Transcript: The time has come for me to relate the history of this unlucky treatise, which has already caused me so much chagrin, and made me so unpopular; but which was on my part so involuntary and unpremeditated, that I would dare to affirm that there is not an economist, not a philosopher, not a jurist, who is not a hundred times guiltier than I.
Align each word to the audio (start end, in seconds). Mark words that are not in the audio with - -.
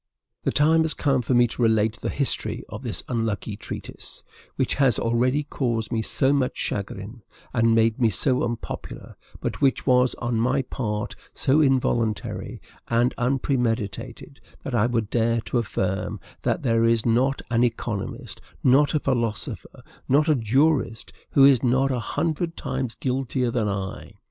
The 0.41 0.51
time 0.51 0.81
has 0.81 0.95
come 0.95 1.21
for 1.21 1.35
me 1.35 1.45
to 1.45 1.61
relate 1.61 1.97
the 1.97 2.09
history 2.09 2.63
of 2.69 2.81
this 2.81 3.03
unlucky 3.07 3.55
treatise, 3.55 4.23
which 4.55 4.73
has 4.73 4.97
already 4.97 5.43
caused 5.43 5.91
me 5.91 6.01
so 6.01 6.33
much 6.33 6.57
chagrin, 6.57 7.21
and 7.53 7.75
made 7.75 7.99
me 8.01 8.09
so 8.09 8.41
unpopular; 8.43 9.15
but 9.41 9.61
which 9.61 9.85
was 9.85 10.15
on 10.15 10.39
my 10.39 10.63
part 10.63 11.15
so 11.35 11.61
involuntary 11.61 12.59
and 12.87 13.13
unpremeditated, 13.19 14.41
that 14.63 14.73
I 14.73 14.87
would 14.87 15.11
dare 15.11 15.39
to 15.41 15.59
affirm 15.59 16.19
that 16.41 16.63
there 16.63 16.83
is 16.83 17.05
not 17.05 17.43
an 17.51 17.63
economist, 17.63 18.41
not 18.63 18.95
a 18.95 18.99
philosopher, 18.99 19.83
not 20.09 20.27
a 20.27 20.33
jurist, 20.33 21.13
who 21.29 21.45
is 21.45 21.61
not 21.61 21.91
a 21.91 21.99
hundred 21.99 22.57
times 22.57 22.95
guiltier 22.95 23.51
than 23.51 23.67
I. 23.69 24.15